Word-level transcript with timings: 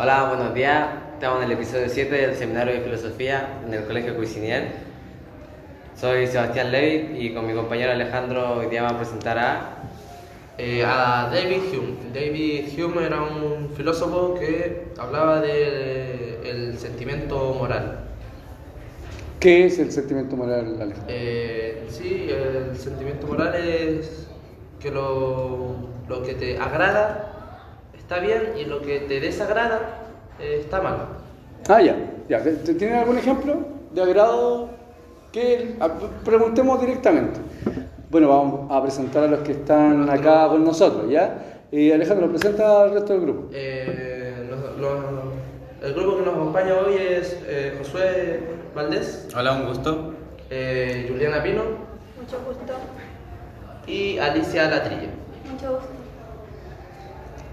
Hola, 0.00 0.28
buenos 0.28 0.54
días. 0.54 0.90
Estamos 1.14 1.42
en 1.42 1.50
el 1.50 1.58
episodio 1.58 1.88
7 1.88 2.14
del 2.14 2.36
Seminario 2.36 2.72
de 2.72 2.82
Filosofía 2.82 3.58
en 3.66 3.74
el 3.74 3.82
Colegio 3.82 4.14
Cuisinier. 4.14 4.68
Soy 5.96 6.28
Sebastián 6.28 6.70
Levy 6.70 7.18
y 7.18 7.34
con 7.34 7.48
mi 7.48 7.52
compañero 7.52 7.90
Alejandro 7.90 8.58
hoy 8.58 8.66
día 8.66 8.82
vamos 8.82 8.94
a 8.94 8.98
presentar 9.00 9.38
a... 9.40 9.78
Eh, 10.56 10.84
a 10.84 11.28
David 11.34 11.62
Hume. 11.72 11.96
David 12.14 12.78
Hume 12.78 13.06
era 13.06 13.22
un 13.22 13.70
filósofo 13.76 14.36
que 14.38 14.84
hablaba 14.98 15.40
del 15.40 16.78
sentimiento 16.78 17.56
moral. 17.58 18.04
¿Qué 19.40 19.66
es 19.66 19.80
el 19.80 19.90
sentimiento 19.90 20.36
moral, 20.36 20.60
Alejandro? 20.60 20.98
Eh, 21.08 21.88
sí, 21.88 22.28
el 22.30 22.78
sentimiento 22.78 23.26
moral 23.26 23.52
es 23.56 24.28
que 24.78 24.92
lo, 24.92 25.74
lo 26.08 26.22
que 26.22 26.34
te 26.34 26.56
agrada 26.56 27.37
está 28.08 28.20
bien 28.20 28.54
y 28.56 28.64
lo 28.64 28.80
que 28.80 29.00
te 29.00 29.20
desagrada 29.20 29.80
eh, 30.40 30.60
está 30.64 30.80
mal. 30.80 30.96
Ah, 31.68 31.82
ya. 31.82 31.94
ya. 32.26 32.42
¿Tienen 32.42 32.96
algún 32.96 33.18
ejemplo 33.18 33.56
de 33.92 34.02
agrado? 34.02 34.70
Que 35.30 35.76
preguntemos 36.24 36.80
directamente. 36.80 37.38
Bueno, 38.10 38.28
vamos 38.28 38.72
a 38.72 38.80
presentar 38.80 39.24
a 39.24 39.26
los 39.26 39.40
que 39.40 39.52
están 39.52 40.08
acá 40.08 40.48
con 40.48 40.64
nosotros, 40.64 41.10
¿ya? 41.10 41.66
Y 41.70 41.92
Alejandro, 41.92 42.30
presenta 42.30 42.84
al 42.84 42.94
resto 42.94 43.12
del 43.12 43.22
grupo. 43.22 43.50
Eh, 43.52 44.48
el 45.82 45.94
grupo 45.94 46.16
que 46.16 46.24
nos 46.24 46.34
acompaña 46.34 46.76
hoy 46.76 46.94
es 46.96 47.38
eh, 47.46 47.74
Josué 47.76 48.40
Valdés. 48.74 49.28
Hola, 49.36 49.52
un 49.52 49.66
gusto. 49.66 50.14
Eh, 50.48 51.08
Juliana 51.10 51.42
Pino. 51.42 51.62
Mucho 52.18 52.38
gusto. 52.46 52.72
Y 53.86 54.16
Alicia 54.16 54.70
Latrilla. 54.70 55.10
Mucho 55.52 55.72
gusto. 55.74 55.97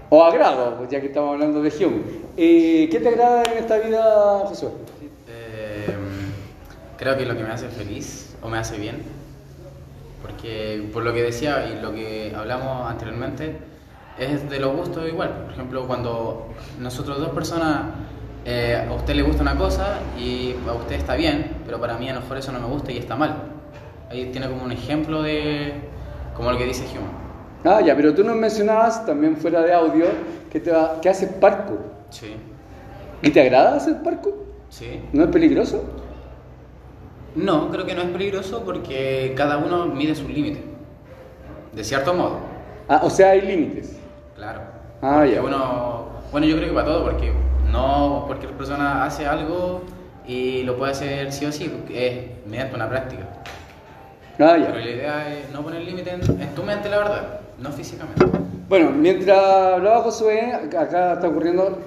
O 0.08 0.24
agrado, 0.24 0.76
pues, 0.78 0.90
ya 0.90 1.00
que 1.00 1.08
estamos 1.08 1.34
hablando 1.34 1.62
de 1.62 1.68
Hume. 1.68 2.02
¿Qué 2.36 3.00
te 3.02 3.08
agrada 3.08 3.42
en 3.50 3.58
esta 3.58 3.78
vida, 3.78 4.44
Josué? 4.46 4.70
creo 6.96 7.16
que 7.16 7.26
lo 7.26 7.36
que 7.36 7.42
me 7.42 7.50
hace 7.50 7.68
feliz 7.68 8.34
o 8.42 8.48
me 8.48 8.56
hace 8.58 8.78
bien 8.78 9.02
porque 10.26 10.88
por 10.92 11.04
lo 11.04 11.12
que 11.12 11.22
decía 11.22 11.68
y 11.68 11.80
lo 11.80 11.94
que 11.94 12.32
hablamos 12.36 12.90
anteriormente, 12.90 13.56
es 14.18 14.48
de 14.48 14.58
los 14.58 14.74
gustos 14.74 15.08
igual. 15.08 15.30
Por 15.44 15.52
ejemplo, 15.52 15.86
cuando 15.86 16.48
nosotros 16.80 17.18
dos 17.18 17.30
personas, 17.30 17.82
eh, 18.44 18.86
a 18.88 18.92
usted 18.92 19.14
le 19.14 19.22
gusta 19.22 19.42
una 19.42 19.56
cosa 19.56 20.00
y 20.18 20.54
a 20.68 20.72
usted 20.72 20.96
está 20.96 21.14
bien, 21.14 21.58
pero 21.64 21.80
para 21.80 21.96
mí 21.96 22.08
a 22.08 22.14
lo 22.14 22.22
mejor 22.22 22.38
eso 22.38 22.50
no 22.50 22.60
me 22.60 22.66
gusta 22.66 22.92
y 22.92 22.98
está 22.98 23.14
mal. 23.14 23.36
Ahí 24.10 24.30
tiene 24.32 24.48
como 24.48 24.64
un 24.64 24.72
ejemplo 24.72 25.22
de 25.22 25.74
como 26.34 26.50
lo 26.50 26.58
que 26.58 26.64
dice 26.64 26.84
Hume. 26.92 27.25
Ah, 27.66 27.80
ya, 27.80 27.96
pero 27.96 28.14
tú 28.14 28.22
nos 28.22 28.36
mencionabas 28.36 29.04
también 29.04 29.36
fuera 29.36 29.60
de 29.62 29.74
audio 29.74 30.06
que, 30.50 30.60
te 30.60 30.70
va, 30.70 31.00
que 31.00 31.08
haces 31.08 31.30
parkour. 31.40 31.80
Sí. 32.10 32.36
¿Y 33.22 33.30
te 33.30 33.40
agrada 33.40 33.74
hacer 33.74 34.02
parkour? 34.02 34.46
Sí. 34.68 35.00
¿No 35.12 35.24
es 35.24 35.30
peligroso? 35.30 35.82
No, 37.34 37.70
creo 37.70 37.84
que 37.84 37.94
no 37.94 38.02
es 38.02 38.08
peligroso 38.08 38.62
porque 38.64 39.34
cada 39.36 39.58
uno 39.58 39.86
mide 39.86 40.14
sus 40.14 40.28
límites. 40.28 40.62
De 41.72 41.82
cierto 41.82 42.14
modo. 42.14 42.38
Ah, 42.88 43.00
o 43.02 43.10
sea, 43.10 43.30
hay 43.30 43.40
límites. 43.40 43.98
Claro. 44.36 44.60
Ah, 45.02 45.26
ya. 45.26 45.42
Uno, 45.42 46.06
bueno, 46.30 46.46
yo 46.46 46.56
creo 46.56 46.68
que 46.68 46.74
para 46.74 46.86
todo, 46.86 47.04
porque 47.04 47.32
no 47.72 48.24
cualquier 48.26 48.52
persona 48.52 49.04
hace 49.04 49.26
algo 49.26 49.82
y 50.24 50.62
lo 50.62 50.76
puede 50.76 50.92
hacer 50.92 51.32
sí 51.32 51.44
o 51.46 51.52
sí, 51.52 51.72
es 51.92 52.46
mediante 52.46 52.76
una 52.76 52.88
práctica. 52.88 53.24
Ah, 54.38 54.56
ya. 54.56 54.66
Pero 54.66 54.78
la 54.78 54.90
idea 54.90 55.34
es 55.36 55.50
no 55.50 55.62
poner 55.62 55.82
límite 55.82 56.10
en, 56.10 56.54
tu 56.54 56.62
mente, 56.62 56.88
la 56.88 56.98
verdad, 56.98 57.40
no 57.58 57.70
físicamente. 57.70 58.24
Bueno, 58.68 58.90
mientras 58.90 59.38
hablaba 59.38 60.02
Josué, 60.02 60.52
acá 60.52 61.12
está 61.14 61.28
ocurriendo, 61.28 61.78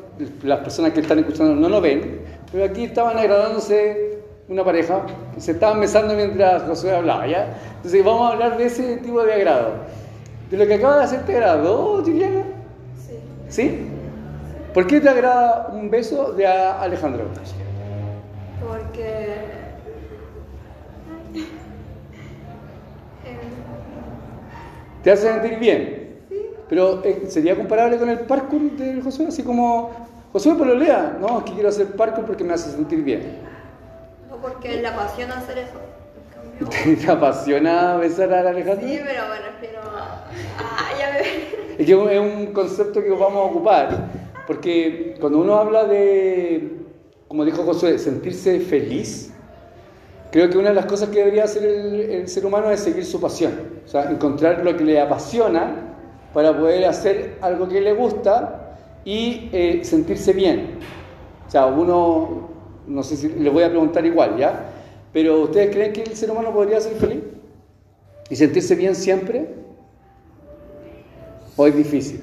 las 0.43 0.59
personas 0.59 0.93
que 0.93 1.01
están 1.01 1.19
escuchando 1.19 1.55
no 1.55 1.67
lo 1.69 1.81
ven, 1.81 2.21
pero 2.51 2.65
aquí 2.65 2.85
estaban 2.85 3.17
agradándose 3.17 4.19
una 4.47 4.63
pareja, 4.63 5.05
se 5.37 5.51
estaban 5.51 5.79
besando 5.79 6.15
mientras 6.15 6.63
Josué 6.63 6.95
hablaba, 6.95 7.27
¿ya? 7.27 7.55
Entonces 7.75 8.03
vamos 8.03 8.29
a 8.29 8.33
hablar 8.33 8.57
de 8.57 8.65
ese 8.65 8.97
tipo 8.97 9.21
de 9.23 9.33
agrado. 9.33 9.73
¿De 10.49 10.57
lo 10.57 10.65
que 10.65 10.75
acaba 10.75 10.97
de 10.97 11.03
hacer 11.03 11.25
te 11.25 11.33
agradó, 11.33 12.01
Juliana? 12.03 12.43
Sí. 12.97 13.19
¿Sí? 13.49 13.87
¿Por 14.73 14.87
qué 14.87 14.99
te 14.99 15.09
agrada 15.09 15.67
un 15.73 15.89
beso 15.89 16.33
de 16.33 16.47
Alejandro? 16.47 17.25
Porque... 18.59 19.08
¿Te 25.03 25.11
hace 25.11 25.31
sentir 25.31 25.59
bien? 25.59 26.17
Sí. 26.29 26.35
Pero 26.69 27.03
eh, 27.03 27.23
¿sería 27.27 27.55
comparable 27.55 27.97
con 27.97 28.09
el 28.09 28.19
parkour 28.21 28.71
de 28.71 29.01
Josué? 29.01 29.27
Así 29.27 29.43
como, 29.43 29.91
Josué, 30.33 30.55
por 30.55 30.67
lo 30.67 30.75
lea. 30.75 31.17
No, 31.19 31.39
es 31.39 31.45
que 31.45 31.53
quiero 31.53 31.69
hacer 31.69 31.87
parkour 31.87 32.25
porque 32.25 32.43
me 32.43 32.53
hace 32.53 32.71
sentir 32.71 33.03
bien 33.03 33.49
porque 34.41 34.81
le 34.81 34.87
apasiona 34.87 35.37
hacer 35.37 35.57
eso. 35.59 36.99
¿Te 37.05 37.11
apasiona 37.11 37.97
besar 37.97 38.33
a 38.33 38.49
Alejandro? 38.49 38.87
Sí, 38.87 38.99
pero 39.05 39.23
me 39.29 39.39
refiero 39.39 39.81
a... 39.81 40.25
Ah, 40.57 40.89
ya 40.99 41.13
me... 41.13 41.81
Es 41.81 41.85
que 41.85 42.15
es 42.15 42.19
un 42.19 42.47
concepto 42.47 43.01
que 43.01 43.09
vamos 43.09 43.35
a 43.35 43.51
ocupar, 43.51 44.09
porque 44.45 45.15
cuando 45.21 45.39
uno 45.39 45.55
habla 45.55 45.85
de, 45.85 46.73
como 47.29 47.45
dijo 47.45 47.63
Josué, 47.63 47.97
sentirse 47.97 48.59
feliz, 48.59 49.31
creo 50.29 50.49
que 50.49 50.57
una 50.57 50.69
de 50.69 50.75
las 50.75 50.87
cosas 50.87 51.07
que 51.07 51.19
debería 51.19 51.45
hacer 51.45 51.63
el, 51.63 52.27
ser 52.27 52.45
humano 52.45 52.69
es 52.69 52.81
seguir 52.81 53.05
su 53.05 53.21
pasión, 53.21 53.53
o 53.89 53.91
sea, 53.91 54.11
encontrar 54.11 54.63
lo 54.63 54.77
que 54.77 54.83
le 54.83 55.01
apasiona 55.01 55.95
para 56.31 56.55
poder 56.55 56.85
hacer 56.85 57.39
algo 57.41 57.67
que 57.67 57.81
le 57.81 57.93
gusta 57.93 58.75
y 59.03 59.49
eh, 59.51 59.79
sentirse 59.83 60.31
bien. 60.31 60.77
O 61.47 61.49
sea, 61.49 61.65
uno 61.65 62.49
no 62.85 63.01
sé 63.01 63.17
si 63.17 63.29
les 63.29 63.51
voy 63.51 63.63
a 63.63 63.69
preguntar 63.69 64.05
igual, 64.05 64.37
¿ya? 64.37 64.67
Pero 65.11 65.41
¿ustedes 65.41 65.75
creen 65.75 65.91
que 65.91 66.03
el 66.03 66.15
ser 66.15 66.29
humano 66.29 66.53
podría 66.53 66.79
ser 66.79 66.97
feliz? 66.97 67.23
¿Y 68.29 68.35
sentirse 68.35 68.75
bien 68.75 68.93
siempre? 68.93 69.47
¿O 71.57 71.65
es 71.65 71.75
difícil? 71.75 72.21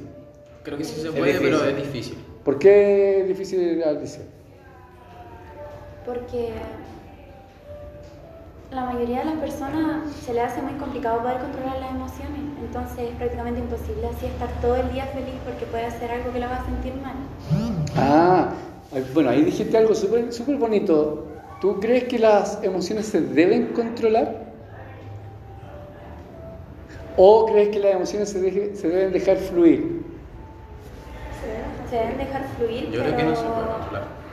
Creo 0.63 0.79
que 0.79 0.85
sí 0.85 1.01
se 1.01 1.11
puede, 1.11 1.41
pero 1.41 1.65
es 1.65 1.77
difícil. 1.79 2.17
¿Por 2.45 2.61
qué 2.61 3.23
es 3.23 3.27
difícil, 3.27 3.83
Alicia? 3.83 4.23
Porque 6.05 6.51
la 8.71 8.85
mayoría 8.85 9.21
de 9.21 9.27
las 9.27 9.35
personas 9.37 10.13
se 10.25 10.35
le 10.35 10.41
hace 10.41 10.61
muy 10.61 10.75
complicado 10.75 11.21
poder 11.21 11.39
controlar 11.39 11.79
las 11.81 11.91
emociones, 11.91 12.41
entonces 12.61 13.11
es 13.11 13.17
prácticamente 13.17 13.61
imposible 13.61 14.09
así 14.09 14.27
estar 14.27 14.49
todo 14.61 14.77
el 14.77 14.93
día 14.93 15.07
feliz 15.07 15.35
porque 15.45 15.67
puede 15.67 15.87
hacer 15.87 16.11
algo 16.11 16.33
que 16.33 16.41
lo 16.41 16.47
va 16.47 16.57
a 16.57 16.65
sentir 16.65 16.95
mal. 16.97 17.15
Ah, 17.97 18.51
bueno, 19.15 19.31
ahí 19.31 19.43
dijiste 19.43 19.77
algo 19.77 19.95
súper 19.95 20.33
super 20.33 20.57
bonito. 20.57 21.27
¿Tú 21.61 21.81
crees 21.81 22.05
que 22.05 22.19
las 22.19 22.63
emociones 22.63 23.07
se 23.07 23.21
deben 23.21 23.69
controlar? 23.69 24.47
¿O 27.17 27.47
crees 27.47 27.71
que 27.71 27.79
las 27.79 27.95
emociones 27.95 28.29
se, 28.29 28.41
deben 28.41 29.13
dejar 29.13 29.39
fluir? 29.39 30.03
Se 31.89 31.97
deben 31.97 32.19
dejar 32.19 32.45
fluir. 32.57 32.91
Yo 32.91 33.01
creo 33.01 33.17
que 33.17 33.23
no 33.23 33.37
se 33.37 33.43
puede 33.43 33.67
controlar. 33.69 34.26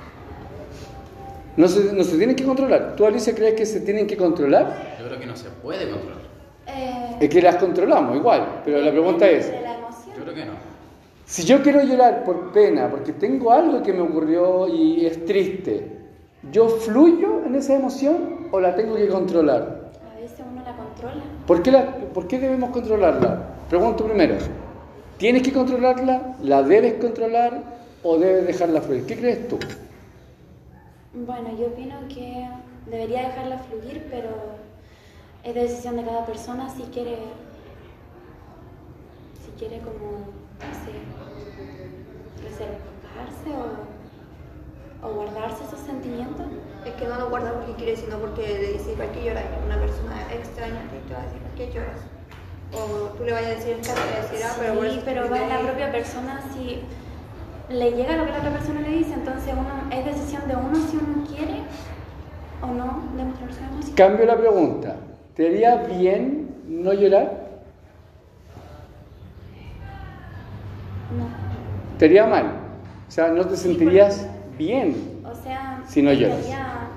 No 1.55 1.67
se, 1.67 1.93
no 1.93 2.03
se 2.03 2.17
tienen 2.17 2.35
que 2.35 2.43
controlar. 2.43 2.95
¿Tú, 2.95 3.05
Alicia, 3.05 3.35
crees 3.35 3.53
que 3.53 3.65
se 3.65 3.81
tienen 3.81 4.07
que 4.07 4.17
controlar? 4.17 4.95
Yo 4.99 5.05
creo 5.05 5.19
que 5.19 5.25
no 5.25 5.35
se 5.35 5.49
puede 5.49 5.89
controlar. 5.89 6.23
Eh, 6.67 7.17
es 7.19 7.29
que 7.29 7.41
las 7.41 7.57
controlamos 7.57 8.15
igual, 8.15 8.61
pero 8.65 8.79
la 8.79 8.91
pregunta 8.91 9.29
es... 9.29 9.51
Yo 9.51 10.23
creo 10.23 10.33
que 10.33 10.45
no. 10.45 10.53
Si 11.25 11.43
yo 11.43 11.61
quiero 11.61 11.83
llorar 11.83 12.23
por 12.23 12.51
pena, 12.51 12.89
porque 12.89 13.13
tengo 13.13 13.51
algo 13.51 13.81
que 13.83 13.93
me 13.93 14.01
ocurrió 14.01 14.67
y 14.67 15.05
es 15.05 15.25
triste, 15.25 15.87
¿yo 16.51 16.67
fluyo 16.67 17.43
en 17.45 17.55
esa 17.55 17.75
emoción 17.75 18.47
o 18.51 18.59
la 18.59 18.75
tengo 18.75 18.95
que 18.95 19.07
controlar? 19.07 19.91
A 20.11 20.19
veces 20.19 20.39
uno 20.51 20.63
la 20.63 20.75
controla. 20.75 21.23
¿Por 21.45 21.61
qué, 21.61 21.71
la, 21.71 21.95
¿por 22.13 22.27
qué 22.27 22.39
debemos 22.39 22.71
controlarla? 22.71 23.41
Pregunto 23.69 24.05
primero, 24.05 24.35
¿tienes 25.17 25.43
que 25.43 25.53
controlarla? 25.53 26.35
¿La 26.43 26.61
debes 26.63 26.95
controlar 26.95 27.61
o 28.03 28.17
debes 28.17 28.47
dejarla 28.47 28.81
fluir? 28.81 29.05
¿Qué 29.05 29.17
crees 29.17 29.47
tú? 29.47 29.59
Bueno, 31.15 31.55
yo 31.55 31.67
opino 31.67 31.95
que 32.09 32.49
debería 32.87 33.27
dejarla 33.27 33.59
fluir, 33.59 34.07
pero 34.09 34.29
es 35.43 35.53
decisión 35.53 35.95
de 35.95 36.05
cada 36.05 36.25
persona 36.25 36.67
si 36.71 36.81
quiere, 36.83 37.17
si 39.45 39.51
quiere 39.59 39.77
como 39.81 40.09
no 40.57 40.73
sé, 40.73 40.93
reservarse 42.41 43.49
o, 45.03 45.07
o, 45.07 45.13
guardarse 45.13 45.65
esos 45.65 45.81
sentimientos. 45.81 46.47
Es 46.83 46.93
que 46.95 47.05
no 47.05 47.19
lo 47.19 47.29
guarda 47.29 47.53
porque 47.59 47.75
quiere, 47.75 47.95
sino 47.95 48.17
porque 48.17 48.41
le 48.41 48.73
dice, 48.73 48.93
¿para 48.93 49.11
qué 49.11 49.23
lloras? 49.23 49.45
Una 49.63 49.79
persona 49.79 50.33
extraña 50.33 50.81
te 51.07 51.13
va 51.13 51.21
a 51.21 51.25
decir, 51.25 51.41
¿para 51.41 51.55
qué 51.55 51.71
lloras? 51.71 51.99
O 52.73 53.13
tú 53.15 53.23
le 53.23 53.33
vayas 53.33 53.51
a 53.51 53.55
decir, 53.55 53.79
te 53.81 53.93
va 53.93 54.01
a 54.01 54.21
decir, 54.21 54.43
ah, 54.43 54.55
pero 54.59 54.91
Sí, 54.91 55.01
pero 55.05 55.29
va 55.29 55.37
la 55.41 55.59
propia 55.59 55.91
persona 55.91 56.41
si 56.51 56.81
le 57.73 57.91
llega 57.91 58.15
lo 58.15 58.25
que 58.25 58.31
la 58.31 58.37
otra 58.39 58.51
persona 58.51 58.81
le 58.81 58.89
dice, 58.89 59.13
entonces 59.13 59.53
uno, 59.53 59.91
es 59.91 60.05
decisión 60.05 60.47
de 60.47 60.55
uno 60.55 60.75
si 60.75 60.97
uno 60.97 61.25
quiere 61.27 61.61
o 62.61 62.67
no 62.67 63.03
demostrar 63.17 63.53
su 63.53 63.63
emoción. 63.63 63.95
Cambio 63.95 64.25
la 64.25 64.37
pregunta. 64.37 64.95
¿Te 65.35 65.47
haría 65.47 65.75
bien 65.77 66.55
no 66.67 66.93
llorar? 66.93 67.43
No. 71.17 71.25
¿Te 71.97 72.05
haría 72.05 72.25
mal? 72.25 72.63
sea, 73.13 73.27
no 73.27 73.45
te 73.45 73.55
sentirías 73.55 74.27
bien. 74.57 75.21
O 75.23 75.35
sea, 75.35 75.83
Si 75.87 76.01
no 76.01 76.11
lloras. 76.11 76.39
estaría 76.39 76.87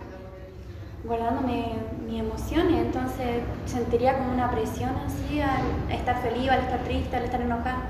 guardándome 1.04 1.74
mis 2.06 2.20
emociones, 2.20 2.86
entonces 2.86 3.42
sentiría 3.66 4.16
como 4.16 4.32
una 4.32 4.50
presión 4.50 4.90
así 5.06 5.40
al 5.40 5.92
estar 5.94 6.22
feliz, 6.22 6.48
al 6.50 6.60
estar 6.60 6.80
triste, 6.84 7.16
al 7.16 7.24
estar 7.24 7.40
enojada. 7.42 7.80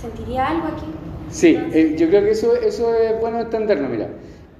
¿Sentiría 0.00 0.46
algo 0.48 0.68
aquí? 0.68 0.86
Sí, 1.30 1.56
eh, 1.72 1.94
yo 1.98 2.08
creo 2.08 2.22
que 2.22 2.30
eso, 2.30 2.54
eso 2.54 2.94
es 2.94 3.20
bueno 3.20 3.40
entenderlo. 3.40 3.88
Mira, 3.88 4.08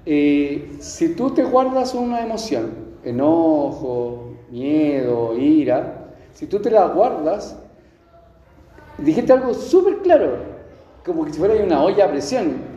Eh, 0.06 0.76
si 0.80 1.14
tú 1.14 1.30
te 1.30 1.42
guardas 1.42 1.94
una 1.94 2.20
emoción, 2.22 2.70
enojo, 3.04 4.34
miedo, 4.50 5.34
ira, 5.38 6.12
si 6.34 6.46
tú 6.46 6.58
te 6.58 6.70
la 6.70 6.88
guardas, 6.88 7.58
dijiste 8.98 9.32
algo 9.32 9.54
súper 9.54 9.98
claro, 10.02 10.36
como 11.06 11.24
que 11.24 11.32
si 11.32 11.38
fuera 11.38 11.54
una 11.64 11.82
olla 11.82 12.04
a 12.04 12.10
presión. 12.10 12.74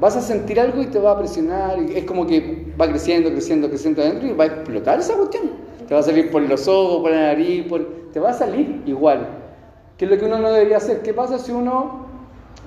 Vas 0.00 0.16
a 0.16 0.22
sentir 0.22 0.58
algo 0.58 0.80
y 0.80 0.86
te 0.86 0.98
va 0.98 1.10
a 1.12 1.18
presionar, 1.18 1.78
y 1.78 1.94
es 1.94 2.04
como 2.04 2.26
que 2.26 2.72
va 2.80 2.88
creciendo, 2.88 3.28
creciendo, 3.30 3.68
creciendo 3.68 4.00
adentro 4.00 4.28
y 4.28 4.32
va 4.32 4.44
a 4.44 4.46
explotar 4.46 4.98
esa 4.98 5.14
cuestión. 5.14 5.50
Te 5.86 5.92
va 5.92 6.00
a 6.00 6.02
salir 6.02 6.30
por 6.30 6.40
los 6.40 6.66
ojos, 6.68 7.02
por 7.02 7.10
la 7.10 7.34
nariz, 7.34 7.66
por... 7.68 7.84
te 8.14 8.18
va 8.18 8.30
a 8.30 8.32
salir 8.32 8.80
igual. 8.86 9.26
¿Qué 9.98 10.06
es 10.06 10.10
lo 10.10 10.16
que 10.16 10.24
uno 10.24 10.38
no 10.38 10.50
debería 10.52 10.78
hacer? 10.78 11.02
¿Qué 11.02 11.12
pasa 11.12 11.38
si 11.38 11.52
uno 11.52 12.06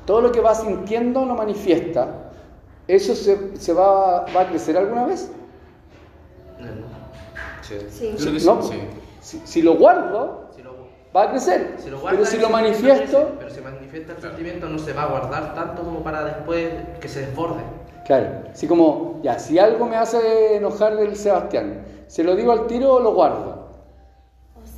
todo 0.06 0.22
lo 0.22 0.32
que 0.32 0.42
va 0.42 0.56
sintiendo 0.56 1.26
lo 1.26 1.36
manifiesta? 1.36 2.32
¿Eso 2.88 3.16
se, 3.16 3.56
se 3.58 3.74
va, 3.74 4.26
va 4.36 4.42
a 4.42 4.48
crecer 4.50 4.78
alguna 4.78 5.06
vez? 5.06 5.32
Sí. 7.62 8.16
No. 8.46 8.62
sí. 8.62 8.80
Si, 9.22 9.42
si 9.46 9.62
lo 9.62 9.76
guardo, 9.76 10.50
Si 10.56 10.62
lo, 10.62 10.76
va 11.16 11.24
a 11.24 11.30
crecer. 11.32 11.76
si 11.78 11.90
lo 11.90 12.02
Pero 12.02 12.02
guardas, 12.02 12.30
si 12.30 12.38
lo 12.38 12.50
manifiesto, 12.50 13.18
crece, 13.18 13.36
Pero 13.40 13.50
si 13.52 13.62
manifiesta 13.62 14.12
el 14.14 14.22
sentimiento 14.22 14.68
no 14.68 14.78
se 14.80 14.92
va 14.94 15.04
a 15.04 15.08
guardar 15.08 15.54
tanto 15.56 15.84
como 15.84 16.04
para 16.04 16.24
después 16.26 16.74
que 17.00 17.08
se 17.08 17.22
desborde. 17.28 17.64
claro, 18.06 18.44
así 18.52 18.68
como, 18.68 19.20
ya, 19.24 19.40
si 19.40 19.58
algo 19.60 19.86
me 19.86 19.96
hace 19.96 20.56
enojar 20.58 20.98
del 20.98 21.16
Sebastián, 21.16 21.86
¿se 22.08 22.24
lo 22.24 22.36
digo 22.36 22.52
al 22.52 22.68
tiro 22.68 22.94
o 22.96 23.00
lo 23.00 23.14
guardo? 23.14 23.63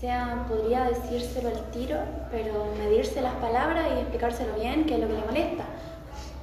Sea, 0.05 0.45
podría 0.47 0.83
decírselo 0.83 1.49
al 1.49 1.71
tiro, 1.71 1.97
pero 2.29 2.71
medirse 2.77 3.23
las 3.23 3.33
palabras 3.37 3.87
y 3.89 4.01
explicárselo 4.01 4.53
bien, 4.53 4.85
qué 4.85 4.93
es 4.93 4.99
lo 4.99 5.07
que 5.07 5.13
le 5.13 5.25
molesta. 5.25 5.63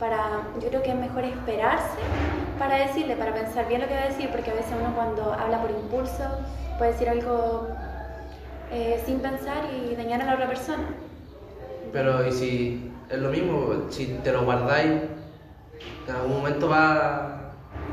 Para, 0.01 0.43
yo 0.61 0.69
creo 0.69 0.83
que 0.83 0.91
es 0.91 0.97
mejor 0.97 1.23
esperarse 1.23 2.01
para 2.59 2.75
decirle, 2.75 3.15
para 3.15 3.33
pensar 3.33 3.69
bien 3.69 3.83
lo 3.83 3.87
que 3.87 3.95
va 3.95 4.01
a 4.01 4.09
decir, 4.09 4.31
porque 4.31 4.51
a 4.51 4.55
veces 4.55 4.73
uno 4.77 4.93
cuando 4.97 5.33
habla 5.33 5.63
por 5.63 5.71
impulso 5.71 6.25
puede 6.77 6.91
decir 6.91 7.09
algo 7.09 7.69
eh, 8.73 9.01
sin 9.07 9.21
pensar 9.21 9.63
y 9.73 9.95
dañar 9.95 10.23
a 10.23 10.25
la 10.25 10.35
otra 10.35 10.49
persona. 10.49 10.83
Pero 11.93 12.27
y 12.27 12.33
si 12.33 12.91
es 13.09 13.19
lo 13.21 13.31
mismo, 13.31 13.87
si 13.91 14.07
te 14.25 14.33
lo 14.33 14.45
guardáis, 14.45 15.03
en 16.09 16.15
algún 16.17 16.33
momento 16.39 16.69
va 16.69 17.42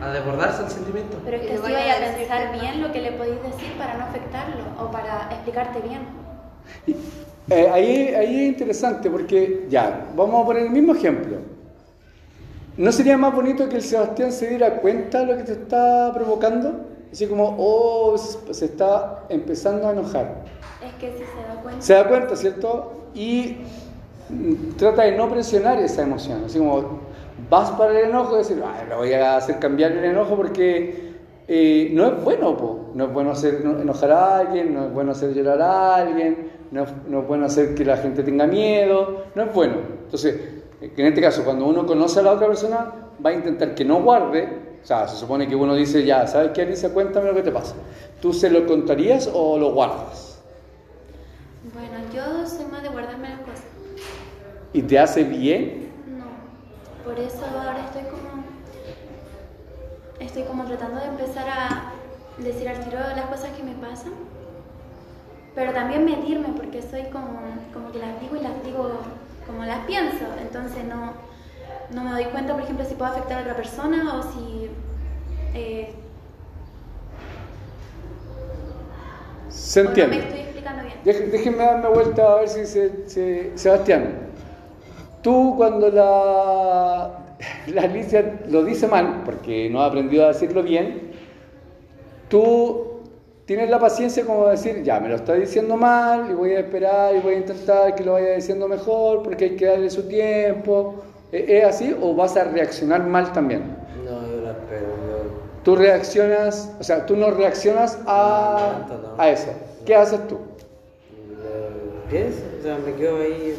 a 0.02 0.12
desbordarse 0.12 0.64
el 0.64 0.70
sentimiento. 0.70 1.18
Pero 1.24 1.38
es 1.38 1.44
que 1.48 1.54
así 1.54 1.62
vaya 1.62 1.96
a 1.96 2.16
pensar 2.16 2.60
bien 2.60 2.82
lo 2.82 2.92
que 2.92 3.02
le 3.02 3.12
podéis 3.14 3.42
decir 3.44 3.74
para 3.78 3.96
no 3.96 4.06
afectarlo 4.06 4.64
o 4.80 4.92
para 4.92 5.30
explicarte 5.32 5.80
bien. 5.82 6.02
Eh, 7.50 7.70
ahí, 7.72 8.14
ahí 8.16 8.42
es 8.42 8.50
interesante 8.50 9.10
porque, 9.10 9.66
ya, 9.70 10.08
vamos 10.16 10.44
a 10.44 10.46
poner 10.46 10.64
el 10.64 10.70
mismo 10.70 10.94
ejemplo. 10.94 11.38
¿No 12.78 12.92
sería 12.92 13.18
más 13.18 13.34
bonito 13.34 13.68
que 13.68 13.78
el 13.78 13.82
Sebastián 13.82 14.32
se 14.32 14.48
diera 14.48 14.78
cuenta 14.78 15.20
de 15.20 15.26
lo 15.26 15.38
que 15.38 15.44
te 15.44 15.52
está 15.54 16.12
provocando? 16.14 16.86
Así 17.12 17.26
como, 17.28 17.56
oh, 17.58 18.16
se 18.18 18.66
está 18.66 19.26
empezando 19.30 19.88
a 19.88 19.92
enojar. 19.92 20.46
Es 20.86 20.94
que 20.94 21.12
si 21.12 21.18
se 21.18 21.48
da 21.48 21.62
cuenta... 21.62 21.82
Se 21.82 21.94
da 21.94 22.08
cuenta, 22.08 22.36
¿cierto? 22.36 23.10
Y 23.16 23.58
mm, 24.30 24.78
trata 24.78 25.04
de 25.04 25.18
no 25.18 25.28
presionar 25.30 25.80
esa 25.80 26.04
emoción. 26.04 26.44
Así 26.46 26.60
como 26.60 27.02
vas 27.50 27.72
para 27.72 27.98
el 28.00 28.10
enojo 28.10 28.36
y 28.36 28.38
decir, 28.40 28.62
"Ay, 28.66 28.88
le 28.90 28.96
voy 28.96 29.14
a 29.14 29.38
hacer 29.38 29.60
cambiar 29.60 29.92
el 29.92 30.04
enojo 30.06 30.36
porque 30.36 31.10
eh, 31.48 31.90
no 31.94 32.06
es 32.06 32.24
bueno, 32.24 32.56
po. 32.56 32.92
no 32.94 33.06
es 33.06 33.14
bueno 33.14 33.32
hacer 33.32 33.62
no- 33.66 33.80
enojar 33.82 34.12
a 34.12 34.38
alguien, 34.38 34.74
no 34.74 34.86
es 34.86 34.94
bueno 34.94 35.12
hacer 35.14 35.34
llorar 35.34 35.60
a 35.62 35.96
alguien, 35.96 36.52
no 36.72 36.84
es, 36.84 36.90
no 37.08 37.22
es 37.22 37.28
bueno 37.28 37.46
hacer 37.48 37.74
que 37.74 37.84
la 37.84 37.98
gente 37.98 38.22
tenga 38.22 38.46
miedo, 38.46 39.24
no 39.34 39.44
es 39.44 39.54
bueno. 39.54 39.78
Entonces, 40.06 40.40
en 40.82 41.06
este 41.08 41.22
caso, 41.22 41.44
cuando 41.44 41.66
uno 41.66 41.86
conoce 41.88 42.20
a 42.20 42.24
la 42.24 42.34
otra 42.34 42.46
persona, 42.48 42.94
va 43.26 43.32
a 43.32 43.34
intentar 43.34 43.74
que 43.74 43.84
no 43.84 44.02
guarde. 44.04 44.48
O 44.84 44.86
sea, 44.86 45.08
se 45.08 45.18
supone 45.18 45.48
que 45.48 45.56
uno 45.56 45.74
dice, 45.76 46.06
ya, 46.06 46.26
¿sabes 46.28 46.52
qué, 46.54 46.62
Alicia? 46.62 46.94
Cuéntame 46.94 47.28
lo 47.28 47.34
que 47.36 47.42
te 47.42 47.52
pasa. 47.52 47.74
¿Tú 48.22 48.32
se 48.32 48.50
lo 48.52 48.66
contarías 48.68 49.30
o 49.34 49.58
lo 49.58 49.74
guardas? 49.74 50.40
Bueno, 51.74 51.98
yo 52.14 52.48
soy 52.48 52.66
más 52.72 52.84
de 52.84 52.90
guardarme 52.90 53.30
las 53.30 53.40
cosas. 53.40 53.64
¿Y 54.72 54.84
te 54.84 55.00
hace 55.00 55.24
bien? 55.24 55.89
Por 57.10 57.20
eso 57.20 57.44
ahora 57.44 57.86
estoy 57.86 58.04
como. 58.04 58.44
Estoy 60.20 60.44
como 60.44 60.66
tratando 60.66 61.00
de 61.00 61.08
empezar 61.08 61.48
a 61.50 61.84
decir 62.38 62.70
al 62.70 62.80
tiro 62.84 63.00
las 63.00 63.26
cosas 63.26 63.50
que 63.58 63.64
me 63.64 63.72
pasan, 63.74 64.12
pero 65.56 65.72
también 65.74 66.06
medirme 66.06 66.50
porque 66.56 66.84
soy 66.84 67.06
como, 67.06 67.40
como 67.74 67.92
que 67.92 67.98
las 67.98 68.20
digo 68.22 68.36
y 68.36 68.42
las 68.42 68.64
digo 68.64 68.92
como 69.48 69.64
las 69.66 69.86
pienso, 69.88 70.26
entonces 70.40 70.84
no, 70.86 71.14
no 71.96 72.04
me 72.04 72.12
doy 72.12 72.26
cuenta, 72.26 72.54
por 72.54 72.62
ejemplo, 72.62 72.86
si 72.86 72.94
puedo 72.94 73.12
afectar 73.12 73.40
a 73.40 73.42
otra 73.42 73.56
persona 73.56 74.20
o 74.20 74.22
si. 74.24 74.70
eh, 75.56 75.96
Se 79.50 79.82
no 79.84 79.90
entiende. 79.90 80.18
me 80.18 80.24
estoy 80.26 80.40
explicando 80.42 80.84
bien. 80.84 81.32
Déjenme 81.32 81.64
darme 81.64 81.88
vuelta 81.90 82.34
a 82.34 82.36
ver 82.42 82.50
si 82.50 82.66
se, 82.68 83.10
se- 83.10 83.58
Sebastián, 83.58 84.29
tú 85.22 85.54
cuando 85.58 85.90
la, 85.90 87.10
la 87.68 87.82
Alicia 87.82 88.40
lo 88.50 88.64
dice 88.64 88.88
mal, 88.88 89.22
porque 89.26 89.70
no 89.70 89.82
ha 89.82 89.86
aprendido 89.88 90.26
a 90.26 90.30
decirlo 90.30 90.64
bien, 90.64 91.12
tú 92.30 92.86
tienes 93.46 93.70
la 93.70 93.80
paciencia 93.80 94.26
como 94.26 94.46
de 94.46 94.52
decir, 94.52 94.84
ya, 94.84 95.00
me 95.00 95.10
lo 95.10 95.16
está 95.16 95.34
diciendo 95.34 95.76
mal 95.76 96.30
y 96.30 96.34
voy 96.34 96.52
a 96.54 96.60
esperar 96.60 97.16
y 97.16 97.20
voy 97.20 97.34
a 97.36 97.38
intentar 97.38 97.96
que 97.96 98.04
lo 98.04 98.14
vaya 98.14 98.36
diciendo 98.36 98.68
mejor 98.68 99.24
porque 99.24 99.46
hay 99.46 99.56
que 99.56 99.66
darle 99.66 99.90
su 99.90 100.04
tiempo. 100.08 100.96
¿E- 101.32 101.60
¿Es 101.60 101.66
así 101.66 101.96
o 102.00 102.14
vas 102.16 102.36
a 102.38 102.44
reaccionar 102.46 103.06
mal 103.06 103.32
también? 103.34 103.76
No, 104.06 104.28
yo 104.28 104.42
la 104.42 104.52
espero. 104.52 104.88
Yo... 104.88 105.40
Tú 105.64 105.76
reaccionas, 105.76 106.74
o 106.80 106.84
sea, 106.84 107.06
tú 107.06 107.16
no 107.16 107.32
reaccionas 107.32 108.00
a, 108.08 108.74
No, 108.82 108.88
tanto 108.88 109.16
no. 109.16 109.22
a 109.22 109.30
eso. 109.30 109.50
¿Qué 109.86 109.96
haces 109.96 110.28
tú? 110.28 110.36
lo 110.36 112.10
pienso, 112.10 112.40
o 112.60 112.64
sea, 112.64 112.78
me 112.78 112.94
quedo 112.94 113.18
ahí. 113.18 113.56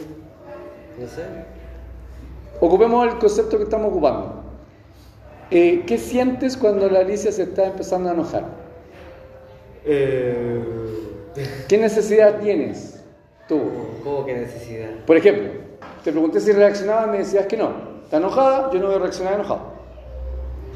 Ocupemos 2.61 3.06
el 3.06 3.19
concepto 3.19 3.56
que 3.56 3.64
estamos 3.64 3.91
ocupando. 3.91 4.42
Eh, 5.50 5.85
¿Qué 5.87 5.99
sientes 5.99 6.57
cuando 6.57 6.88
la 6.88 7.00
Alicia 7.00 7.33
se 7.33 7.45
está 7.45 7.66
empezando 7.66 8.11
a 8.11 8.12
enojar? 8.12 8.45
Eh... 9.85 10.80
¿Qué 11.69 11.78
necesidad 11.78 12.40
tienes 12.40 13.02
tú? 13.47 13.61
¿Cómo 14.02 14.25
que 14.25 14.35
necesidad? 14.35 14.90
Por 15.07 15.16
ejemplo, 15.16 15.50
te 16.02 16.11
pregunté 16.11 16.40
si 16.40 16.52
reaccionaba 16.52 17.07
y 17.07 17.11
me 17.11 17.19
decías 17.19 17.47
que 17.47 17.57
no. 17.57 17.73
¿Está 18.04 18.16
enojada? 18.16 18.71
Yo 18.73 18.80
no 18.80 18.87
voy 18.87 18.97
a 18.97 18.99
reaccionar 18.99 19.35
enojado. 19.35 19.61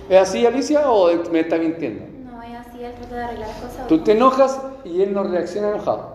¿Es 0.08 0.18
así, 0.18 0.46
Alicia, 0.46 0.90
o 0.90 1.10
me 1.32 1.40
está 1.40 1.58
mintiendo? 1.58 2.04
No 2.30 2.42
es 2.42 2.54
así, 2.54 2.84
él 2.84 2.92
trata 2.94 3.16
de 3.16 3.24
arreglar 3.24 3.48
cosas. 3.60 3.86
Tú 3.88 4.04
te 4.04 4.12
enojas 4.12 4.60
y 4.84 5.02
él 5.02 5.12
no 5.12 5.24
reacciona 5.24 5.70
enojado. 5.70 6.13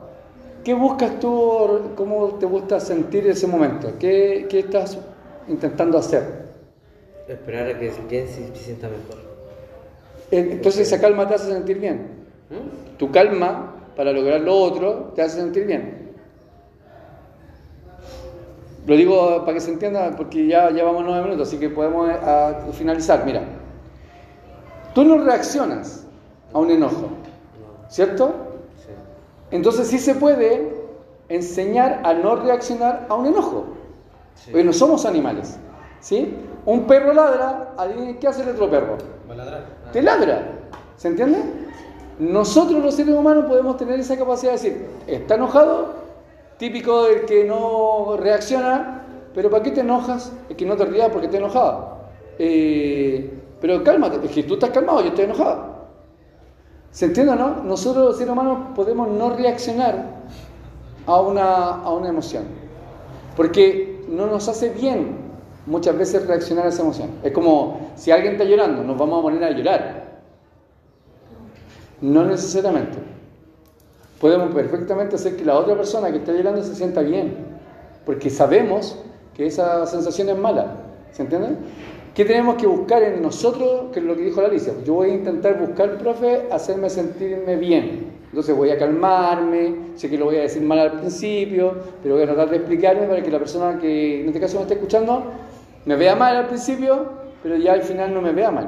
¿Qué 0.70 0.76
buscas 0.76 1.20
tú? 1.20 1.94
¿Cómo 1.96 2.28
te 2.40 2.46
gusta 2.46 2.80
sentir 2.80 3.26
ese 3.26 3.48
momento? 3.48 3.92
¿Qué, 4.00 4.46
qué 4.48 4.60
estás 4.60 5.00
intentando 5.48 5.98
hacer? 5.98 6.46
Esperar 7.28 7.70
a 7.70 7.80
que 7.80 7.90
se 7.92 8.56
sienta 8.56 8.88
mejor. 8.88 9.18
Entonces 10.30 10.82
esa 10.82 11.02
calma 11.02 11.28
te 11.28 11.34
hace 11.34 11.52
sentir 11.52 11.80
bien. 11.80 12.28
¿Mm? 12.52 12.98
Tu 13.00 13.10
calma 13.10 13.78
para 13.96 14.12
lograr 14.12 14.42
lo 14.42 14.56
otro 14.56 15.12
te 15.16 15.24
hace 15.24 15.38
sentir 15.40 15.66
bien. 15.66 16.12
Lo 18.86 18.96
digo 18.96 19.40
para 19.46 19.54
que 19.56 19.62
se 19.62 19.72
entienda 19.72 20.14
porque 20.16 20.46
ya 20.46 20.70
llevamos 20.70 21.04
nueve 21.04 21.24
minutos, 21.24 21.48
así 21.48 21.58
que 21.58 21.70
podemos 21.72 22.12
eh, 22.12 22.14
a- 22.14 22.68
finalizar. 22.74 23.26
Mira, 23.26 23.42
tú 24.94 25.04
no 25.04 25.18
reaccionas 25.18 26.06
a 26.54 26.60
un 26.60 26.70
enojo, 26.70 27.02
No. 27.02 27.90
¿cierto? 27.90 28.46
Entonces 29.51 29.88
sí 29.88 30.00
se 30.00 30.15
puede 30.15 30.74
enseñar 31.27 32.01
a 32.03 32.13
no 32.13 32.36
reaccionar 32.36 33.06
a 33.10 33.15
un 33.15 33.27
enojo. 33.27 33.65
Sí. 34.36 34.51
Porque 34.51 34.63
no 34.63 34.74
somos 34.74 35.06
animales, 35.06 35.58
¿sí? 36.00 36.36
Un 36.65 36.86
perro 36.86 37.13
ladra, 37.13 37.75
qué 38.20 38.27
hace 38.27 38.44
el 38.44 38.50
otro 38.50 38.70
perro. 38.70 38.98
¿Va 39.29 39.34
a 39.34 39.38
ladrar? 39.38 39.65
te 39.91 40.01
ladra. 40.01 40.60
¿Se 40.98 41.08
entiende? 41.08 41.39
Nosotros 42.20 42.84
los 42.84 42.96
seres 42.96 43.15
humanos 43.15 43.46
podemos 43.46 43.77
tener 43.77 44.00
esa 44.00 44.18
capacidad 44.18 44.51
de 44.51 44.58
decir, 44.58 44.86
está 45.08 45.36
enojado, 45.36 45.94
típico 46.58 47.06
del 47.06 47.25
que 47.25 47.46
no 47.46 48.18
reacciona, 48.18 49.03
pero 49.34 49.50
¿para 49.50 49.63
qué 49.63 49.72
te 49.72 49.82
enojas? 49.82 50.34
Es 50.50 50.58
que 50.58 50.65
no 50.65 50.75
te 50.75 50.86
rías 50.86 51.10
porque 51.10 51.29
te 51.29 51.38
enojado. 51.38 52.00
Eh, 52.38 53.32
pero 53.62 53.84
cálmate, 53.84 54.25
es 54.25 54.32
que 54.32 54.44
tú 54.44 54.56
estás 54.56 54.70
calmado, 54.72 55.01
yo 55.01 55.08
estoy 55.08 55.25
enojado. 55.25 55.79
¿Se 56.91 57.05
entiende 57.05 57.34
o 57.34 57.36
no? 57.36 57.63
Nosotros 57.63 58.05
los 58.05 58.17
seres 58.17 58.31
humanos 58.31 58.69
podemos 58.75 59.08
no 59.10 59.29
reaccionar 59.36 60.19
a 61.05 61.22
una, 61.22 61.81
a 61.81 61.93
una 61.93 62.10
emoción, 62.10 62.43
porque 63.36 64.05
no 64.10 64.27
nos 64.27 64.48
hace 64.48 64.69
bien 64.69 65.29
muchas 65.65 65.98
veces 65.98 66.25
reaccionar 66.25 66.65
a 66.65 66.69
esa 66.69 66.81
emoción. 66.81 67.10
Es 67.24 67.31
como 67.31 67.91
si 67.96 68.12
alguien 68.12 68.34
está 68.34 68.43
llorando, 68.43 68.84
nos 68.84 68.98
vamos 68.98 69.19
a 69.19 69.22
poner 69.22 69.43
a 69.43 69.51
llorar. 69.51 70.19
No 72.01 72.24
necesariamente. 72.25 72.98
Podemos 74.19 74.53
perfectamente 74.53 75.15
hacer 75.15 75.38
que 75.38 75.46
la 75.46 75.58
otra 75.58 75.75
persona 75.75 76.12
que 76.12 76.17
está 76.17 76.34
llorando 76.34 76.62
se 76.63 76.75
sienta 76.75 77.01
bien, 77.01 77.38
porque 78.05 78.29
sabemos 78.29 78.98
que 79.36 79.46
esa 79.46 79.86
sensación 79.86 80.29
es 80.29 80.38
mala. 80.38 80.75
¿Se 81.12 81.22
entiende? 81.22 81.58
¿Qué 82.20 82.26
tenemos 82.26 82.56
que 82.56 82.68
buscar 82.68 83.02
en 83.02 83.22
nosotros? 83.22 83.94
Que 83.94 84.00
es 84.00 84.06
lo 84.06 84.14
que 84.14 84.24
dijo 84.24 84.42
la 84.42 84.50
Alicia. 84.50 84.74
Yo 84.84 84.96
voy 84.96 85.12
a 85.12 85.14
intentar 85.14 85.58
buscar, 85.58 85.98
profe, 85.98 86.48
hacerme 86.52 86.90
sentirme 86.90 87.56
bien. 87.56 88.12
Entonces 88.26 88.54
voy 88.54 88.72
a 88.72 88.78
calmarme, 88.78 89.94
sé 89.96 90.10
que 90.10 90.18
lo 90.18 90.26
voy 90.26 90.36
a 90.36 90.42
decir 90.42 90.62
mal 90.62 90.80
al 90.80 91.00
principio, 91.00 91.76
pero 92.04 92.16
voy 92.16 92.24
a 92.26 92.28
tratar 92.28 92.50
de 92.50 92.58
explicarme 92.58 93.08
para 93.08 93.24
que 93.24 93.32
la 93.32 93.40
persona 93.40 93.80
que 93.80 94.20
en 94.20 94.28
este 94.28 94.42
caso 94.42 94.58
me 94.58 94.64
está 94.64 94.74
escuchando 94.74 95.32
me 95.86 95.96
vea 95.96 96.14
mal 96.14 96.36
al 96.36 96.48
principio, 96.48 97.06
pero 97.42 97.56
ya 97.56 97.72
al 97.72 97.84
final 97.84 98.14
no 98.14 98.22
me 98.22 98.34
vea 98.34 98.52
mal. 98.52 98.68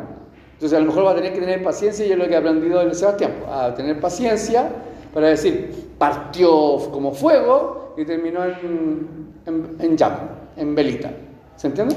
Entonces 0.54 0.78
a 0.78 0.80
lo 0.80 0.88
mejor 0.88 1.08
va 1.08 1.12
a 1.12 1.16
tener 1.16 1.34
que 1.34 1.42
tener 1.42 1.62
paciencia, 1.62 2.06
y 2.06 2.12
es 2.14 2.18
lo 2.18 2.30
que 2.30 2.36
he 2.36 2.38
aprendido 2.38 2.82
en 2.82 2.96
Sebastián, 2.96 3.34
a 3.52 3.76
tener 3.76 4.00
paciencia 4.00 4.70
para 5.14 5.28
decir, 5.28 5.90
partió 5.98 6.78
como 6.90 7.12
fuego 7.12 7.96
y 7.98 8.06
terminó 8.06 8.46
en, 8.46 9.28
en, 9.46 9.76
en 9.78 9.98
llama, 9.98 10.40
en 10.56 10.74
velita. 10.74 11.12
¿Se 11.58 11.68
entiende? 11.68 11.96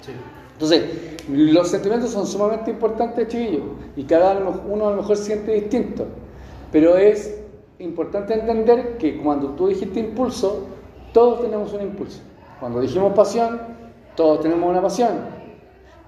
Sí. 0.00 0.10
Entonces, 0.56 0.84
los 1.28 1.68
sentimientos 1.68 2.10
son 2.10 2.26
sumamente 2.26 2.70
importantes, 2.70 3.28
chiquillos, 3.28 3.62
y 3.94 4.04
cada 4.04 4.38
uno 4.38 4.88
a 4.88 4.90
lo 4.92 4.96
mejor 4.96 5.16
siente 5.18 5.52
distinto. 5.52 6.06
Pero 6.72 6.96
es 6.96 7.42
importante 7.78 8.32
entender 8.32 8.96
que 8.96 9.18
cuando 9.18 9.50
tú 9.50 9.68
dijiste 9.68 10.00
impulso, 10.00 10.66
todos 11.12 11.42
tenemos 11.42 11.72
un 11.74 11.82
impulso. 11.82 12.20
Cuando 12.58 12.80
dijimos 12.80 13.12
pasión, 13.12 13.60
todos 14.14 14.40
tenemos 14.40 14.68
una 14.70 14.80
pasión. 14.80 15.10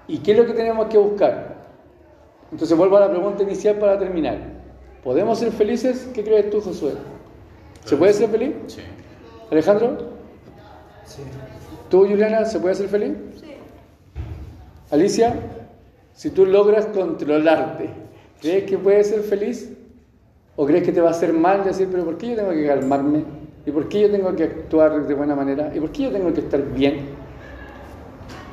¿Y 0.07 0.17
qué 0.17 0.31
es 0.31 0.37
lo 0.39 0.45
que 0.47 0.53
tenemos 0.53 0.87
que 0.87 0.97
buscar? 0.97 1.57
Entonces 2.51 2.75
vuelvo 2.75 2.97
a 2.97 3.01
la 3.01 3.09
pregunta 3.11 3.43
inicial 3.43 3.77
para 3.77 3.99
terminar. 3.99 4.37
¿Podemos 5.03 5.37
ser 5.37 5.51
felices? 5.51 6.09
¿Qué 6.13 6.23
crees 6.23 6.49
tú, 6.49 6.59
Josué? 6.59 6.93
¿Se 7.85 7.95
puede 7.95 8.13
ser 8.13 8.29
feliz? 8.29 8.53
Sí. 8.67 8.81
Alejandro, 9.51 9.97
Sí. 11.05 11.21
¿tú, 11.89 12.05
Juliana, 12.07 12.45
se 12.45 12.59
puede 12.59 12.75
ser 12.75 12.87
feliz? 12.87 13.13
Alicia, 14.91 15.35
si 16.15 16.31
tú 16.31 16.45
logras 16.45 16.87
controlarte, 16.87 17.89
¿crees 18.41 18.63
que 18.63 18.77
puedes 18.77 19.09
ser 19.09 19.21
feliz? 19.21 19.71
¿O 20.55 20.65
crees 20.65 20.83
que 20.83 20.91
te 20.91 20.99
va 20.99 21.09
a 21.09 21.11
hacer 21.11 21.31
mal 21.31 21.63
decir, 21.63 21.87
pero 21.91 22.03
¿por 22.03 22.17
qué 22.17 22.31
yo 22.31 22.35
tengo 22.35 22.51
que 22.51 22.65
calmarme? 22.65 23.23
¿Y 23.65 23.71
por 23.71 23.87
qué 23.87 24.01
yo 24.01 24.11
tengo 24.11 24.35
que 24.35 24.43
actuar 24.43 25.07
de 25.07 25.13
buena 25.13 25.35
manera? 25.35 25.71
¿Y 25.75 25.79
por 25.79 25.91
qué 25.91 26.03
yo 26.03 26.11
tengo 26.11 26.33
que 26.33 26.39
estar 26.41 26.61
bien? 26.73 27.01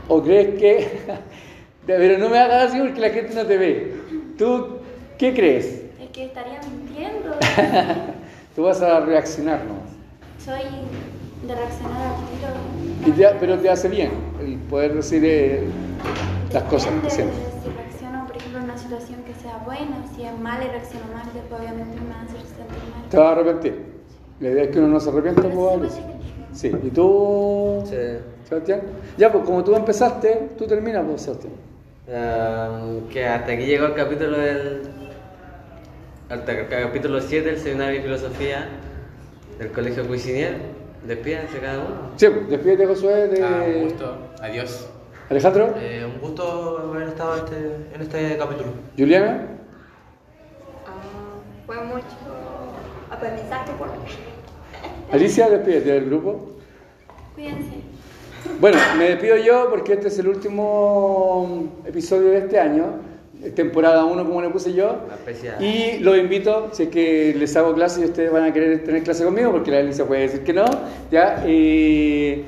¿O 0.09 0.23
crees 0.23 0.59
que... 0.59 1.00
pero 1.87 2.19
no 2.19 2.28
me 2.28 2.38
hagas 2.38 2.71
así 2.71 2.78
porque 2.78 3.00
la 3.00 3.11
gente 3.11 3.35
no 3.35 3.47
te 3.47 3.57
ve. 3.57 3.95
¿Tú 4.37 4.78
qué 5.19 5.33
crees? 5.33 5.85
Es 6.00 6.11
que 6.12 6.26
estaría 6.26 6.61
mintiendo. 6.61 7.35
Tú 8.55 8.62
vas 8.62 8.83
a 8.83 9.00
reaccionar, 9.00 9.62
¿no? 9.64 9.75
Soy 10.45 10.62
de 11.47 11.55
reaccionar 11.55 12.02
al 12.02 12.14
Y 13.07 13.13
tiro. 13.13 13.31
te- 13.31 13.37
pero 13.41 13.59
te 13.59 13.71
hace 13.71 13.89
bien 13.89 14.11
el 14.41 14.57
poder 14.57 14.95
decir 14.95 15.23
eh, 15.25 15.65
las 16.53 16.63
cosas 16.65 16.93
que 17.03 17.11
sientes. 17.11 17.37
si 17.63 17.71
reacciono, 17.71 18.27
por 18.27 18.37
ejemplo, 18.37 18.59
en 18.59 18.65
una 18.65 18.79
situación 18.79 19.21
que 19.25 19.35
sea 19.35 19.59
buena, 19.65 20.05
si 20.15 20.25
es 20.25 20.39
mala 20.39 20.65
y 20.65 20.69
reacciono 20.69 21.07
mal, 21.15 21.25
después 21.35 21.61
obviamente 21.61 22.01
me 22.01 22.09
va 22.15 22.21
a 22.21 22.25
hacer 22.25 22.41
sentir 22.41 22.91
mal. 22.93 23.09
Te 23.11 23.17
vas 23.17 23.27
a 23.27 23.33
arrepentir. 23.33 23.97
La 24.41 24.49
idea 24.51 24.65
es 24.65 24.71
que 24.71 24.79
uno 24.79 24.89
no 24.89 25.01
se 25.01 25.09
arrepienta, 25.11 25.43
pues, 25.43 25.73
Alicia. 25.73 26.03
pues, 26.05 26.17
Sí, 26.59 26.73
¿y 26.85 26.91
tú, 26.91 27.83
Sí. 27.87 27.97
Sebastián? 28.49 28.81
Ya, 29.19 29.31
pues 29.33 29.45
como 29.45 29.63
tú 29.65 29.75
empezaste, 29.75 30.51
tú 30.57 30.67
terminas, 30.67 31.05
pues, 31.07 31.23
Sebastián. 31.23 31.53
Um, 32.09 33.09
que 33.09 33.27
hasta 33.27 33.53
aquí 33.53 33.65
llegó 33.67 33.87
el 33.87 33.95
capítulo 33.95 34.39
del. 34.39 34.83
Hasta 36.29 36.53
el 36.53 36.69
capítulo 36.69 37.21
7 37.21 37.51
del 37.51 37.59
seminario 37.59 37.97
de 37.97 38.03
filosofía 38.03 38.69
del 39.59 39.71
Colegio 39.73 40.07
Cuisinier. 40.07 40.57
Despídense 41.05 41.59
cada 41.61 41.79
uno. 41.79 42.11
Sí, 42.17 42.26
despídete, 42.49 42.87
Josué, 42.87 43.29
de... 43.29 43.43
Ah, 43.43 43.62
un 43.67 43.85
gusto. 43.85 44.17
Adiós. 44.41 44.88
Alejandro, 45.31 45.75
Eh, 45.81 46.05
un 46.15 46.21
gusto 46.21 46.91
haber 46.93 47.09
estado 47.09 47.37
este, 47.37 47.57
en 47.95 48.00
este 48.00 48.37
capítulo. 48.38 48.69
Juliana, 48.97 49.47
Ah, 50.87 50.93
fue 51.67 51.76
mucho 51.85 52.05
aprendizaje 53.11 53.73
por 53.79 53.88
mí. 53.88 53.95
Alicia, 55.12 55.49
despídete 55.49 55.93
del 55.93 56.07
grupo. 56.07 56.53
Cuídense. 57.35 57.76
Bueno, 58.61 58.79
me 58.99 59.11
despido 59.11 59.37
yo 59.37 59.69
porque 59.71 59.95
este 59.95 60.09
es 60.09 60.19
el 60.21 60.29
último 60.29 61.69
episodio 61.85 62.31
de 62.31 62.38
este 62.38 62.59
año, 62.61 62.85
temporada 63.55 64.05
1 64.05 64.25
como 64.25 64.40
le 64.43 64.50
puse 64.50 64.73
yo. 64.73 64.97
Y 65.61 65.99
los 65.99 66.16
invito, 66.16 66.69
si 66.73 66.85
es 66.85 66.88
que 66.88 67.35
les 67.38 67.57
hago 67.57 67.75
clase 67.75 68.00
y 68.00 68.05
ustedes 68.05 68.33
van 68.33 68.45
a 68.45 68.52
querer 68.52 68.85
tener 68.85 69.02
clase 69.02 69.25
conmigo, 69.25 69.52
porque 69.52 69.71
la 69.71 69.78
Alicia 69.78 70.05
puede 70.07 70.23
decir 70.23 70.43
que 70.43 70.52
no, 70.52 70.64
ya. 71.11 71.43
eh, 71.47 72.45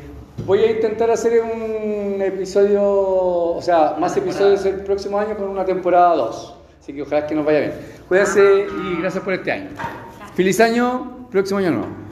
voy 0.46 0.60
a 0.60 0.70
intentar 0.70 1.10
hacer 1.10 1.42
un 1.42 2.20
episodio, 2.22 2.82
o 2.82 3.60
sea, 3.62 3.96
más 3.98 4.16
episodios 4.16 4.64
el 4.64 4.76
próximo 4.76 5.18
año 5.18 5.36
con 5.36 5.48
una 5.48 5.64
temporada 5.64 6.14
2. 6.16 6.54
Así 6.80 6.92
que 6.92 7.02
ojalá 7.02 7.26
que 7.26 7.34
nos 7.34 7.44
vaya 7.44 7.60
bien. 7.60 7.72
Cuídense 8.08 8.66
y 8.66 9.00
gracias 9.00 9.22
por 9.22 9.34
este 9.34 9.52
año. 9.52 9.70
Feliz 10.34 10.58
año, 10.60 11.26
próximo 11.30 11.58
año 11.58 11.70
nuevo. 11.70 12.07